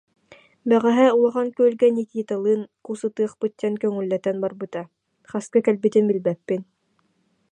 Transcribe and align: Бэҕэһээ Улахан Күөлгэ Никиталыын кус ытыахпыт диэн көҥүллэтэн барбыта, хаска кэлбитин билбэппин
Бэҕэһээ 0.67 1.09
Улахан 1.17 1.47
Күөлгэ 1.55 1.87
Никиталыын 1.97 2.61
кус 2.85 3.01
ытыахпыт 3.07 3.53
диэн 3.59 3.75
көҥүллэтэн 3.81 4.35
барбыта, 4.43 4.81
хаска 5.29 5.59
кэлбитин 5.65 6.05
билбэппин 6.09 6.61